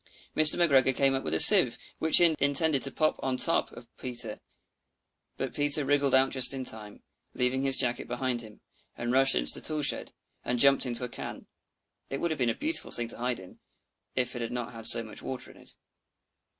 Mr. 0.35 0.55
McGregor 0.55 0.95
came 0.95 1.13
up 1.13 1.21
with 1.21 1.35
a 1.35 1.39
sieve, 1.39 1.77
which 1.99 2.17
he 2.17 2.35
intended 2.39 2.81
to 2.81 2.89
pop 2.89 3.19
upon 3.19 3.35
the 3.35 3.43
top 3.43 3.71
of 3.73 3.87
Peter; 3.97 4.39
but 5.37 5.53
Peter 5.53 5.85
wriggled 5.85 6.15
out 6.15 6.31
just 6.31 6.55
in 6.55 6.65
time, 6.65 7.03
leaving 7.35 7.61
his 7.61 7.77
jacket 7.77 8.07
behind 8.07 8.41
him, 8.41 8.61
and 8.97 9.11
rushed 9.11 9.35
into 9.35 9.51
the 9.53 9.61
tool 9.61 9.83
shed, 9.83 10.11
and 10.43 10.57
jumped 10.57 10.87
into 10.87 11.03
a 11.03 11.07
can. 11.07 11.45
It 12.09 12.19
would 12.19 12.31
have 12.31 12.39
been 12.39 12.49
a 12.49 12.55
beautiful 12.55 12.89
thing 12.89 13.09
to 13.09 13.17
hide 13.17 13.39
in, 13.39 13.59
if 14.15 14.35
it 14.35 14.41
had 14.41 14.51
not 14.51 14.71
had 14.73 14.87
so 14.87 15.03
much 15.03 15.21
water 15.21 15.51
in 15.51 15.57
it. 15.57 15.75